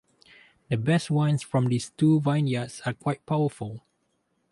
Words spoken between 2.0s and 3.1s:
vineyards are